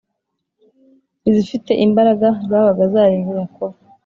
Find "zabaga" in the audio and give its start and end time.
2.49-2.83